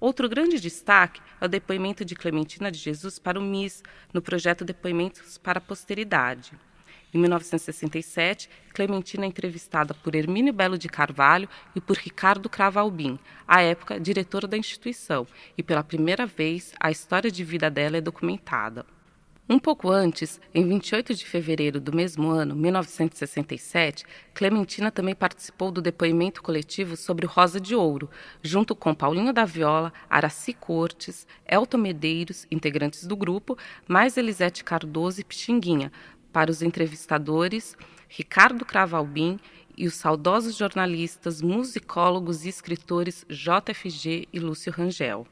Outro 0.00 0.28
grande 0.28 0.58
destaque 0.58 1.22
é 1.40 1.44
o 1.44 1.48
depoimento 1.48 2.04
de 2.04 2.16
Clementina 2.16 2.72
de 2.72 2.78
Jesus 2.78 3.20
para 3.20 3.38
o 3.38 3.42
MIS, 3.42 3.84
no 4.12 4.20
projeto 4.20 4.64
Depoimentos 4.64 5.38
para 5.38 5.58
a 5.58 5.62
Posteridade. 5.62 6.58
Em 7.12 7.18
1967, 7.18 8.48
Clementina 8.72 9.24
é 9.24 9.28
entrevistada 9.28 9.92
por 9.94 10.14
Hermínio 10.14 10.52
Belo 10.52 10.78
de 10.78 10.88
Carvalho 10.88 11.48
e 11.74 11.80
por 11.80 11.96
Ricardo 11.96 12.48
Cravalbim, 12.48 13.18
à 13.46 13.60
época 13.62 13.98
diretor 13.98 14.46
da 14.46 14.56
instituição, 14.56 15.26
e 15.58 15.62
pela 15.62 15.82
primeira 15.82 16.24
vez 16.24 16.72
a 16.78 16.90
história 16.90 17.30
de 17.30 17.42
vida 17.42 17.68
dela 17.68 17.96
é 17.96 18.00
documentada. 18.00 18.86
Um 19.52 19.58
pouco 19.58 19.90
antes, 19.90 20.40
em 20.54 20.64
28 20.64 21.12
de 21.12 21.26
fevereiro 21.26 21.80
do 21.80 21.92
mesmo 21.92 22.28
ano, 22.28 22.54
1967, 22.54 24.04
Clementina 24.32 24.92
também 24.92 25.12
participou 25.12 25.72
do 25.72 25.82
depoimento 25.82 26.40
coletivo 26.40 26.96
sobre 26.96 27.26
o 27.26 27.28
Rosa 27.28 27.60
de 27.60 27.74
Ouro, 27.74 28.08
junto 28.40 28.76
com 28.76 28.94
Paulinho 28.94 29.32
da 29.32 29.44
Viola, 29.44 29.92
Araci 30.08 30.52
Cortes, 30.52 31.26
Elton 31.44 31.78
Medeiros, 31.78 32.46
integrantes 32.48 33.04
do 33.08 33.16
grupo, 33.16 33.58
mais 33.88 34.16
Elisete 34.16 34.62
Cardoso 34.62 35.20
e 35.20 35.24
Pixinguinha, 35.24 35.90
para 36.32 36.50
os 36.50 36.62
entrevistadores 36.62 37.76
Ricardo 38.08 38.64
Cravalbim 38.64 39.38
e 39.76 39.86
os 39.86 39.94
saudosos 39.94 40.56
jornalistas, 40.56 41.40
musicólogos 41.40 42.44
e 42.44 42.48
escritores 42.48 43.24
JFG 43.28 44.28
e 44.32 44.38
Lúcio 44.38 44.72
Rangel. 44.72 45.26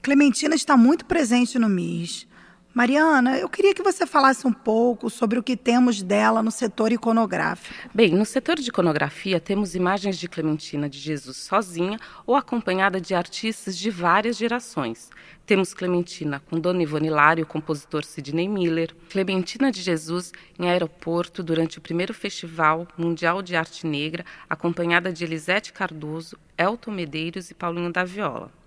Clementina 0.00 0.54
está 0.54 0.76
muito 0.76 1.04
presente 1.04 1.58
no 1.58 1.68
MIS. 1.68 2.26
Mariana, 2.74 3.36
eu 3.36 3.50
queria 3.50 3.74
que 3.74 3.82
você 3.82 4.06
falasse 4.06 4.46
um 4.46 4.52
pouco 4.52 5.10
sobre 5.10 5.38
o 5.38 5.42
que 5.42 5.58
temos 5.58 6.02
dela 6.02 6.42
no 6.42 6.50
setor 6.50 6.90
iconográfico. 6.90 7.90
Bem, 7.92 8.14
no 8.14 8.24
setor 8.24 8.56
de 8.56 8.70
iconografia 8.70 9.38
temos 9.38 9.74
imagens 9.74 10.16
de 10.16 10.26
Clementina 10.26 10.88
de 10.88 10.98
Jesus 10.98 11.36
sozinha 11.36 12.00
ou 12.26 12.34
acompanhada 12.34 12.98
de 12.98 13.14
artistas 13.14 13.76
de 13.76 13.90
várias 13.90 14.38
gerações. 14.38 15.10
Temos 15.44 15.74
Clementina 15.74 16.40
com 16.48 16.58
Dona 16.58 16.82
Ivone 16.82 17.10
Lara 17.10 17.42
o 17.42 17.46
compositor 17.46 18.04
Sidney 18.04 18.48
Miller, 18.48 18.96
Clementina 19.10 19.70
de 19.70 19.82
Jesus 19.82 20.32
em 20.58 20.70
aeroporto 20.70 21.42
durante 21.42 21.76
o 21.76 21.82
primeiro 21.82 22.14
Festival 22.14 22.88
Mundial 22.96 23.42
de 23.42 23.54
Arte 23.54 23.86
Negra, 23.86 24.24
acompanhada 24.48 25.12
de 25.12 25.24
Elisete 25.24 25.74
Cardoso, 25.74 26.38
Elton 26.56 26.92
Medeiros 26.92 27.50
e 27.50 27.54
Paulinho 27.54 27.92
da 27.92 28.02
Viola. 28.02 28.61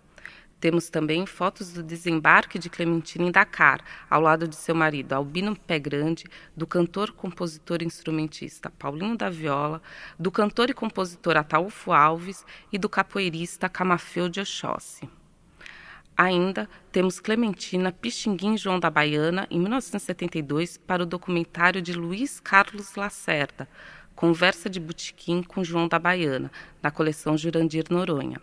Temos 0.65 0.89
também 0.89 1.27
fotos 1.27 1.72
do 1.74 1.84
desembarque 1.84 2.57
de 2.57 2.72
Clementina 2.72 3.25
em 3.25 3.31
Dakar, 3.31 3.81
ao 4.10 4.19
lado 4.19 4.48
de 4.48 4.55
seu 4.55 4.74
marido 4.74 5.13
Albino 5.13 5.55
Pé 5.55 5.77
Grande, 5.77 6.24
do 6.57 6.65
cantor, 6.65 7.12
compositor 7.12 7.84
e 7.84 7.86
instrumentista 7.86 8.72
Paulinho 8.72 9.15
da 9.15 9.29
Viola, 9.29 9.79
do 10.17 10.31
cantor 10.31 10.72
e 10.72 10.74
compositor 10.74 11.38
Ataúfo 11.38 11.91
Alves 11.91 12.43
e 12.74 12.79
do 12.79 12.89
capoeirista 12.89 13.69
Camafeu 13.69 14.27
de 14.27 14.39
Oxóssi. 14.39 15.07
Ainda 16.17 16.67
temos 16.91 17.19
Clementina 17.19 17.91
Pixinguim 17.91 18.57
João 18.57 18.79
da 18.79 18.89
Baiana, 18.89 19.45
em 19.51 19.60
1972, 19.60 20.77
para 20.77 21.03
o 21.03 21.05
documentário 21.05 21.79
de 21.79 21.93
Luiz 21.93 22.39
Carlos 22.39 22.95
Lacerda, 22.95 23.69
Conversa 24.15 24.67
de 24.67 24.79
Botequim 24.79 25.43
com 25.43 25.63
João 25.63 25.88
da 25.88 26.00
Baiana, 26.00 26.51
na 26.81 26.89
coleção 26.89 27.38
Jurandir 27.38 27.84
Noronha. 27.91 28.41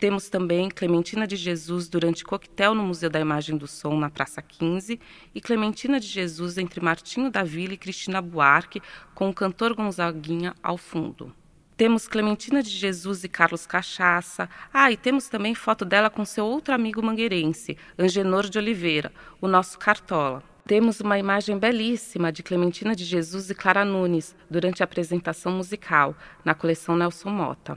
Temos 0.00 0.28
também 0.28 0.68
Clementina 0.68 1.26
de 1.26 1.36
Jesus 1.36 1.88
durante 1.88 2.24
coquetel 2.24 2.74
no 2.74 2.82
Museu 2.82 3.08
da 3.08 3.20
Imagem 3.20 3.56
do 3.56 3.66
Som, 3.66 3.98
na 3.98 4.10
Praça 4.10 4.42
15, 4.42 5.00
e 5.34 5.40
Clementina 5.40 6.00
de 6.00 6.06
Jesus 6.06 6.58
entre 6.58 6.80
Martinho 6.80 7.30
da 7.30 7.42
Vila 7.42 7.74
e 7.74 7.78
Cristina 7.78 8.20
Buarque, 8.20 8.82
com 9.14 9.28
o 9.28 9.34
cantor 9.34 9.74
Gonzaguinha 9.74 10.54
ao 10.62 10.76
fundo. 10.76 11.32
Temos 11.76 12.06
Clementina 12.06 12.62
de 12.62 12.70
Jesus 12.70 13.24
e 13.24 13.28
Carlos 13.28 13.66
Cachaça. 13.66 14.48
Ah, 14.72 14.92
e 14.92 14.96
temos 14.96 15.28
também 15.28 15.54
foto 15.56 15.84
dela 15.84 16.08
com 16.08 16.24
seu 16.24 16.46
outro 16.46 16.72
amigo 16.72 17.02
mangueirense, 17.02 17.76
Angenor 17.98 18.48
de 18.48 18.58
Oliveira, 18.58 19.12
o 19.40 19.48
nosso 19.48 19.78
Cartola. 19.78 20.42
Temos 20.66 21.00
uma 21.00 21.18
imagem 21.18 21.58
belíssima 21.58 22.30
de 22.30 22.42
Clementina 22.42 22.94
de 22.94 23.04
Jesus 23.04 23.50
e 23.50 23.54
Clara 23.54 23.84
Nunes 23.84 24.34
durante 24.48 24.82
a 24.82 24.84
apresentação 24.84 25.52
musical, 25.52 26.16
na 26.44 26.54
coleção 26.54 26.96
Nelson 26.96 27.30
Mota. 27.30 27.76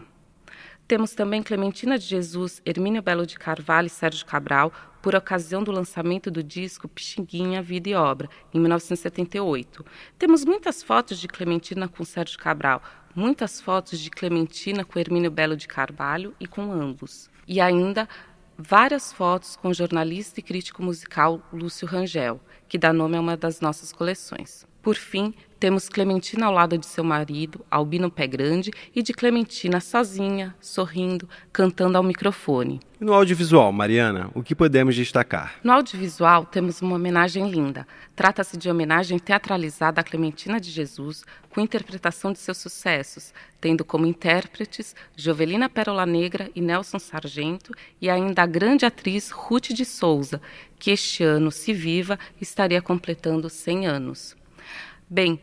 Temos 0.87 1.13
também 1.13 1.43
Clementina 1.43 1.99
de 1.99 2.05
Jesus, 2.05 2.61
Hermínio 2.65 3.01
Belo 3.01 3.25
de 3.25 3.37
Carvalho 3.37 3.87
e 3.87 3.89
Sérgio 3.89 4.25
Cabral, 4.25 4.71
por 5.01 5.15
ocasião 5.15 5.61
do 5.61 5.69
lançamento 5.69 6.31
do 6.31 6.41
disco 6.41 6.87
Pixinguinha, 6.87 7.61
Vida 7.61 7.89
e 7.89 7.93
Obra, 7.93 8.29
em 8.53 8.59
1978. 8.59 9.85
Temos 10.17 10.45
muitas 10.45 10.81
fotos 10.81 11.19
de 11.19 11.27
Clementina 11.27 11.89
com 11.89 12.05
Sérgio 12.05 12.39
Cabral, 12.39 12.81
muitas 13.13 13.59
fotos 13.59 13.99
de 13.99 14.09
Clementina 14.09 14.85
com 14.85 14.97
Hermínio 14.97 15.29
Belo 15.29 15.57
de 15.57 15.67
Carvalho 15.67 16.33
e 16.39 16.47
com 16.47 16.71
ambos. 16.71 17.29
E 17.45 17.59
ainda 17.59 18.07
várias 18.57 19.11
fotos 19.11 19.57
com 19.57 19.67
o 19.67 19.73
jornalista 19.73 20.39
e 20.39 20.43
crítico 20.43 20.81
musical 20.81 21.41
Lúcio 21.51 21.85
Rangel, 21.85 22.39
que 22.69 22.77
dá 22.77 22.93
nome 22.93 23.17
a 23.17 23.19
uma 23.19 23.35
das 23.35 23.59
nossas 23.59 23.91
coleções. 23.91 24.65
Por 24.87 24.95
fim, 24.95 25.33
temos 25.59 25.89
Clementina 25.89 26.45
ao 26.45 26.53
lado 26.53 26.77
de 26.77 26.85
seu 26.85 27.03
marido, 27.03 27.59
Albino 27.69 28.09
Pé 28.09 28.25
Grande, 28.25 28.71
e 28.95 29.03
de 29.03 29.11
Clementina 29.11 29.81
sozinha, 29.81 30.55
sorrindo, 30.61 31.27
cantando 31.51 31.97
ao 31.97 32.03
microfone. 32.05 32.79
E 32.97 33.03
no 33.03 33.11
audiovisual, 33.13 33.69
Mariana, 33.73 34.31
o 34.33 34.41
que 34.41 34.55
podemos 34.55 34.95
destacar? 34.95 35.55
No 35.61 35.73
audiovisual, 35.73 36.45
temos 36.45 36.81
uma 36.81 36.95
homenagem 36.95 37.49
linda. 37.49 37.85
Trata-se 38.15 38.55
de 38.55 38.69
homenagem 38.69 39.19
teatralizada 39.19 39.99
a 39.99 40.03
Clementina 40.05 40.57
de 40.57 40.71
Jesus, 40.71 41.25
com 41.49 41.59
interpretação 41.59 42.31
de 42.31 42.39
seus 42.39 42.57
sucessos, 42.57 43.33
tendo 43.59 43.83
como 43.83 44.05
intérpretes 44.05 44.95
Jovelina 45.17 45.67
Pérola 45.67 46.05
Negra 46.05 46.49
e 46.55 46.61
Nelson 46.61 46.97
Sargento, 46.97 47.73
e 48.01 48.09
ainda 48.09 48.43
a 48.43 48.45
grande 48.47 48.85
atriz 48.85 49.31
Ruth 49.31 49.73
de 49.73 49.83
Souza, 49.83 50.41
que 50.79 50.91
este 50.91 51.25
ano, 51.25 51.51
se 51.51 51.73
viva, 51.73 52.17
estaria 52.39 52.81
completando 52.81 53.49
100 53.49 53.85
anos. 53.85 54.37
Bem, 55.09 55.39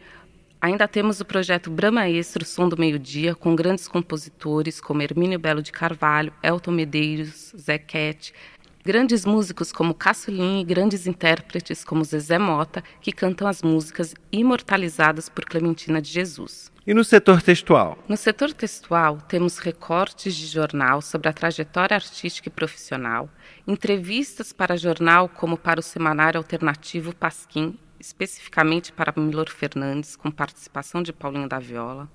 ainda 0.61 0.87
temos 0.87 1.21
o 1.21 1.25
projeto 1.25 1.71
Brahma 1.71 2.07
Extra, 2.07 2.45
Som 2.45 2.69
do 2.69 2.77
Meio-Dia, 2.77 3.35
com 3.35 3.57
grandes 3.57 3.89
compositores 3.89 4.79
como 4.79 5.01
Hermínio 5.01 5.39
Belo 5.39 5.63
de 5.63 5.73
Carvalho, 5.73 6.35
Elton 6.43 6.71
Medeiros, 6.71 7.55
Zé 7.59 7.79
Cat, 7.79 8.35
grandes 8.85 9.25
músicos 9.25 9.73
como 9.73 9.95
Caçulim 9.95 10.61
e 10.61 10.65
grandes 10.65 11.07
intérpretes 11.07 11.83
como 11.83 12.05
Zezé 12.05 12.39
Mota, 12.39 12.85
que 13.01 13.11
cantam 13.11 13.49
as 13.49 13.63
músicas 13.63 14.15
imortalizadas 14.31 15.31
por 15.31 15.47
Clementina 15.47 16.03
de 16.03 16.11
Jesus. 16.11 16.71
E 16.87 16.93
no 16.93 17.03
setor 17.03 17.41
textual? 17.41 17.97
No 18.07 18.19
setor 18.19 18.53
textual, 18.53 19.23
temos 19.23 19.57
recortes 19.57 20.37
de 20.37 20.47
jornal 20.47 21.01
sobre 21.01 21.31
a 21.31 21.33
trajetória 21.33 21.95
artística 21.95 22.51
e 22.51 22.53
profissional, 22.53 23.31
entrevistas 23.67 24.53
para 24.53 24.77
jornal 24.77 25.27
como 25.27 25.57
para 25.57 25.81
o 25.81 25.83
semanário 25.83 26.37
alternativo 26.37 27.15
Pasquim 27.17 27.79
especificamente 28.05 28.93
para 28.93 29.15
Milor 29.17 29.49
Fernandes, 29.49 30.15
com 30.15 30.31
participação 30.31 31.03
de 31.03 31.11
Paulinho 31.11 31.49
da 31.49 31.59
Viola, 31.59 32.07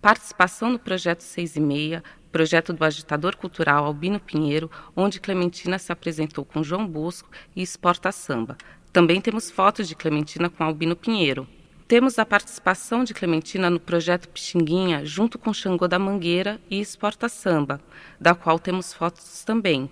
participação 0.00 0.72
no 0.72 0.78
projeto 0.78 1.20
6 1.20 1.56
e 1.56 1.60
meia, 1.60 2.02
projeto 2.32 2.72
do 2.72 2.82
agitador 2.82 3.36
cultural 3.36 3.84
Albino 3.84 4.18
Pinheiro, 4.18 4.70
onde 4.96 5.20
Clementina 5.20 5.78
se 5.78 5.92
apresentou 5.92 6.46
com 6.46 6.62
João 6.62 6.86
Bosco 6.86 7.28
e 7.54 7.60
Exporta 7.60 8.10
Samba. 8.10 8.56
Também 8.90 9.20
temos 9.20 9.50
fotos 9.50 9.86
de 9.86 9.94
Clementina 9.94 10.48
com 10.48 10.64
Albino 10.64 10.96
Pinheiro. 10.96 11.46
Temos 11.86 12.18
a 12.18 12.24
participação 12.24 13.04
de 13.04 13.12
Clementina 13.12 13.68
no 13.68 13.80
projeto 13.80 14.28
Pixinguinha, 14.28 15.04
junto 15.04 15.38
com 15.38 15.52
Xangô 15.52 15.86
da 15.86 15.98
Mangueira 15.98 16.58
e 16.70 16.80
Exporta 16.80 17.28
Samba, 17.28 17.80
da 18.18 18.34
qual 18.34 18.58
temos 18.58 18.94
fotos 18.94 19.44
também. 19.44 19.90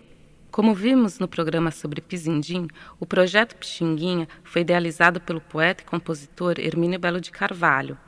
Como 0.56 0.74
vimos 0.74 1.18
no 1.18 1.28
programa 1.28 1.70
sobre 1.70 2.00
Pizindim, 2.00 2.66
o 2.98 3.04
projeto 3.04 3.54
Pixinguinha 3.56 4.26
foi 4.42 4.62
idealizado 4.62 5.20
pelo 5.20 5.38
poeta 5.38 5.82
e 5.82 5.86
compositor 5.86 6.54
Hermínio 6.58 6.98
Belo 6.98 7.20
de 7.20 7.30
Carvalho 7.30 7.98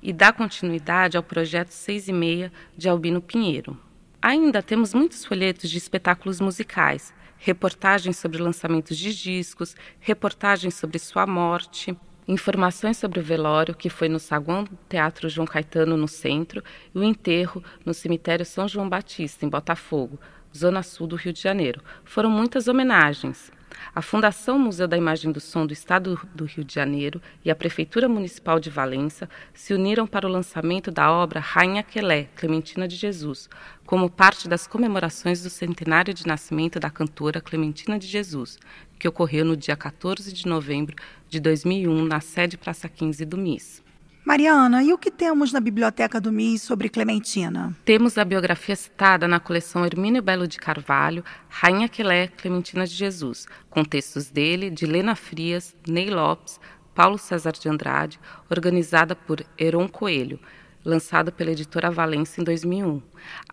e 0.00 0.12
dá 0.12 0.32
continuidade 0.32 1.16
ao 1.16 1.22
projeto 1.24 1.70
6 1.70 2.06
e 2.06 2.12
meia 2.12 2.52
de 2.76 2.88
Albino 2.88 3.20
Pinheiro. 3.20 3.76
Ainda 4.22 4.62
temos 4.62 4.94
muitos 4.94 5.24
folhetos 5.24 5.68
de 5.68 5.78
espetáculos 5.78 6.40
musicais, 6.40 7.12
reportagens 7.38 8.16
sobre 8.16 8.40
lançamentos 8.40 8.96
de 8.96 9.12
discos, 9.12 9.74
reportagens 9.98 10.74
sobre 10.74 11.00
sua 11.00 11.26
morte, 11.26 11.98
informações 12.28 12.98
sobre 12.98 13.18
o 13.18 13.22
velório 13.22 13.74
que 13.74 13.90
foi 13.90 14.08
no 14.08 14.20
saguão 14.20 14.64
Teatro 14.88 15.28
João 15.28 15.44
Caetano 15.44 15.96
no 15.96 16.06
centro 16.06 16.62
e 16.94 16.98
o 17.00 17.02
enterro 17.02 17.64
no 17.84 17.92
cemitério 17.92 18.46
São 18.46 18.68
João 18.68 18.88
Batista 18.88 19.44
em 19.44 19.48
Botafogo, 19.48 20.20
zona 20.54 20.82
sul 20.82 21.06
do 21.06 21.16
Rio 21.16 21.32
de 21.32 21.40
Janeiro. 21.40 21.80
Foram 22.04 22.30
muitas 22.30 22.68
homenagens. 22.68 23.50
A 23.94 24.02
Fundação 24.02 24.58
Museu 24.58 24.86
da 24.86 24.96
Imagem 24.96 25.32
do 25.32 25.40
Som 25.40 25.66
do 25.66 25.72
Estado 25.72 26.20
do 26.34 26.44
Rio 26.44 26.64
de 26.64 26.74
Janeiro 26.74 27.20
e 27.44 27.50
a 27.50 27.54
Prefeitura 27.54 28.08
Municipal 28.08 28.60
de 28.60 28.70
Valença 28.70 29.28
se 29.54 29.74
uniram 29.74 30.06
para 30.06 30.26
o 30.26 30.30
lançamento 30.30 30.90
da 30.90 31.10
obra 31.10 31.40
Rainha 31.40 31.82
Quelé, 31.82 32.28
Clementina 32.36 32.86
de 32.86 32.96
Jesus, 32.96 33.48
como 33.84 34.10
parte 34.10 34.48
das 34.48 34.66
comemorações 34.66 35.42
do 35.42 35.50
centenário 35.50 36.12
de 36.12 36.26
nascimento 36.26 36.78
da 36.78 36.90
cantora 36.90 37.40
Clementina 37.40 37.98
de 37.98 38.06
Jesus, 38.06 38.58
que 38.98 39.08
ocorreu 39.08 39.44
no 39.44 39.56
dia 39.56 39.76
14 39.76 40.32
de 40.32 40.46
novembro 40.46 40.96
de 41.28 41.40
2001 41.40 42.04
na 42.04 42.20
sede 42.20 42.56
Praça 42.56 42.88
15 42.88 43.24
do 43.24 43.36
MIS. 43.36 43.85
Mariana, 44.26 44.82
e 44.82 44.92
o 44.92 44.98
que 44.98 45.08
temos 45.08 45.52
na 45.52 45.60
biblioteca 45.60 46.20
do 46.20 46.32
MIS 46.32 46.62
sobre 46.62 46.88
Clementina? 46.88 47.72
Temos 47.84 48.18
a 48.18 48.24
biografia 48.24 48.74
citada 48.74 49.28
na 49.28 49.38
coleção 49.38 49.86
Hermínio 49.86 50.20
Belo 50.20 50.48
de 50.48 50.58
Carvalho, 50.58 51.24
Rainha 51.48 51.88
Quelé, 51.88 52.26
Clementina 52.26 52.84
de 52.84 52.92
Jesus, 52.92 53.46
com 53.70 53.84
textos 53.84 54.28
dele, 54.28 54.68
de 54.68 54.84
Lena 54.84 55.14
Frias, 55.14 55.76
Ney 55.86 56.10
Lopes, 56.10 56.58
Paulo 56.92 57.16
César 57.18 57.52
de 57.52 57.68
Andrade, 57.68 58.18
organizada 58.50 59.14
por 59.14 59.46
Heron 59.56 59.86
Coelho, 59.86 60.40
lançada 60.84 61.30
pela 61.30 61.52
editora 61.52 61.88
Valência 61.88 62.40
em 62.40 62.44
2001. 62.44 63.00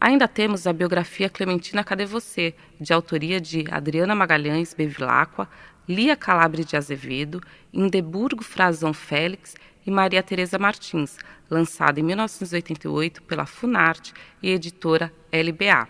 Ainda 0.01 0.27
temos 0.27 0.65
a 0.65 0.73
biografia 0.73 1.29
Clementina 1.29 1.83
Cadê 1.83 2.07
Você, 2.07 2.55
de 2.81 2.91
autoria 2.91 3.39
de 3.39 3.63
Adriana 3.69 4.15
Magalhães 4.15 4.73
Bevilacqua, 4.73 5.47
Lia 5.87 6.15
Calabre 6.15 6.63
de 6.63 6.75
Azevedo, 6.75 7.41
Indeburgo 7.71 8.43
Frazão 8.43 8.91
Félix 8.91 9.53
e 9.85 9.91
Maria 9.91 10.23
Teresa 10.23 10.57
Martins, 10.57 11.17
lançada 11.49 11.99
em 11.99 12.03
1988 12.03 13.21
pela 13.23 13.45
Funarte 13.45 14.13
e 14.41 14.49
editora 14.49 15.13
LBA. 15.31 15.87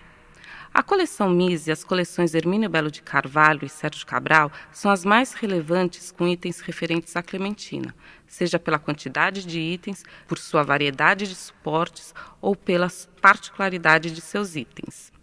A 0.74 0.82
coleção 0.82 1.30
MIS 1.30 1.68
e 1.68 1.72
as 1.72 1.84
coleções 1.84 2.34
Hermínio 2.34 2.68
Belo 2.68 2.90
de 2.90 3.04
Carvalho 3.04 3.64
e 3.64 3.70
Sérgio 3.70 4.08
Cabral 4.08 4.52
são 4.72 4.90
as 4.90 5.06
mais 5.06 5.34
relevantes 5.34 6.12
com 6.12 6.28
itens 6.28 6.62
referentes 6.62 7.16
à 7.16 7.22
Clementina, 7.22 7.94
seja 8.26 8.58
pela 8.58 8.80
quantidade 8.80 9.46
de 9.46 9.60
itens, 9.60 10.04
por 10.28 10.40
sua 10.40 10.64
variedade 10.64 11.28
de 11.28 11.36
suportes 11.36 12.12
ou 12.42 12.56
pela 12.56 12.88
particularidade 13.22 14.10
de 14.10 14.20
seus 14.20 14.56
itens. 14.56 15.14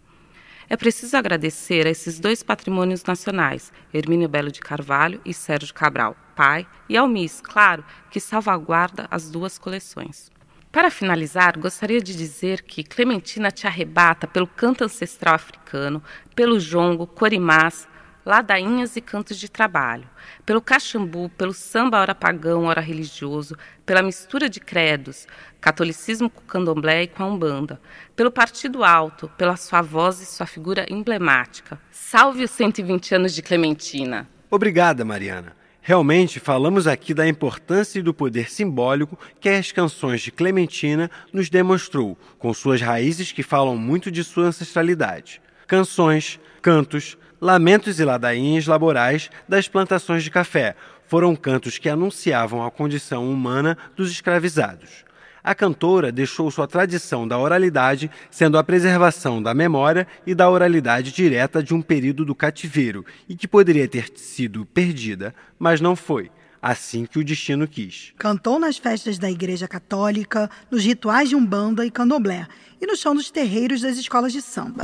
É 0.69 0.77
preciso 0.77 1.17
agradecer 1.17 1.85
a 1.85 1.89
esses 1.89 2.17
dois 2.17 2.41
patrimônios 2.41 3.03
nacionais, 3.03 3.73
Hermínio 3.93 4.29
Belo 4.29 4.53
de 4.53 4.61
Carvalho 4.61 5.19
e 5.25 5.33
Sérgio 5.33 5.73
Cabral, 5.73 6.15
pai, 6.41 6.65
e 6.89 6.97
ao 6.97 7.07
MIS, 7.07 7.39
claro, 7.39 7.85
que 8.09 8.19
salvaguarda 8.19 9.07
as 9.11 9.29
duas 9.29 9.59
coleções. 9.59 10.31
Para 10.71 10.89
finalizar, 10.89 11.59
gostaria 11.59 12.01
de 12.01 12.17
dizer 12.17 12.63
que 12.63 12.83
Clementina 12.83 13.51
te 13.51 13.67
arrebata 13.67 14.25
pelo 14.25 14.47
canto 14.47 14.83
ancestral 14.83 15.35
africano, 15.35 16.01
pelo 16.33 16.59
jongo, 16.59 17.05
corimás, 17.05 17.87
ladainhas 18.25 18.95
e 18.95 19.01
cantos 19.01 19.37
de 19.37 19.47
trabalho, 19.51 20.09
pelo 20.43 20.63
cachambu, 20.63 21.29
pelo 21.37 21.53
samba 21.53 21.99
hora 21.99 22.15
pagão, 22.15 22.63
hora 22.63 22.81
religioso, 22.81 23.55
pela 23.85 24.01
mistura 24.01 24.49
de 24.49 24.59
credos, 24.59 25.27
catolicismo 25.59 26.27
com 26.27 26.41
candomblé 26.41 27.03
e 27.03 27.07
com 27.07 27.21
a 27.21 27.27
umbanda, 27.27 27.79
pelo 28.15 28.31
partido 28.31 28.83
alto, 28.83 29.29
pela 29.37 29.55
sua 29.55 29.83
voz 29.83 30.19
e 30.19 30.25
sua 30.25 30.47
figura 30.47 30.87
emblemática. 30.89 31.79
Salve 31.91 32.43
os 32.43 32.49
120 32.49 33.13
anos 33.13 33.35
de 33.35 33.43
Clementina! 33.43 34.27
Obrigada, 34.49 35.05
Mariana. 35.05 35.60
Realmente 35.83 36.39
falamos 36.39 36.85
aqui 36.85 37.11
da 37.11 37.27
importância 37.27 37.97
e 37.97 38.03
do 38.03 38.13
poder 38.13 38.51
simbólico 38.51 39.17
que 39.39 39.49
as 39.49 39.71
canções 39.71 40.21
de 40.21 40.31
Clementina 40.31 41.09
nos 41.33 41.49
demonstrou, 41.49 42.15
com 42.37 42.53
suas 42.53 42.79
raízes 42.79 43.31
que 43.31 43.41
falam 43.41 43.75
muito 43.75 44.11
de 44.11 44.23
sua 44.23 44.45
ancestralidade. 44.45 45.41
Canções, 45.65 46.39
cantos, 46.61 47.17
lamentos 47.41 47.99
e 47.99 48.05
ladainhas 48.05 48.67
laborais 48.67 49.31
das 49.49 49.67
plantações 49.67 50.23
de 50.23 50.29
café 50.29 50.75
foram 51.07 51.35
cantos 51.35 51.79
que 51.79 51.89
anunciavam 51.89 52.63
a 52.63 52.69
condição 52.69 53.27
humana 53.27 53.75
dos 53.95 54.11
escravizados. 54.11 55.03
A 55.43 55.55
cantora 55.55 56.11
deixou 56.11 56.51
sua 56.51 56.67
tradição 56.67 57.27
da 57.27 57.37
oralidade, 57.37 58.11
sendo 58.29 58.57
a 58.57 58.63
preservação 58.63 59.41
da 59.41 59.53
memória 59.53 60.07
e 60.25 60.35
da 60.35 60.49
oralidade 60.49 61.11
direta 61.11 61.63
de 61.63 61.73
um 61.73 61.81
período 61.81 62.23
do 62.23 62.35
cativeiro 62.35 63.05
e 63.27 63.35
que 63.35 63.47
poderia 63.47 63.87
ter 63.87 64.09
sido 64.15 64.65
perdida, 64.65 65.33
mas 65.57 65.81
não 65.81 65.95
foi. 65.95 66.29
Assim 66.61 67.05
que 67.05 67.17
o 67.17 67.23
destino 67.23 67.67
quis. 67.67 68.13
Cantou 68.19 68.59
nas 68.59 68.77
festas 68.77 69.17
da 69.17 69.31
Igreja 69.31 69.67
Católica, 69.67 70.47
nos 70.69 70.83
rituais 70.83 71.27
de 71.27 71.35
Umbanda 71.35 71.83
e 71.83 71.89
Candomblé 71.89 72.45
e 72.79 72.85
no 72.85 72.95
chão 72.95 73.15
dos 73.15 73.31
terreiros 73.31 73.81
das 73.81 73.97
escolas 73.97 74.31
de 74.31 74.43
samba. 74.43 74.83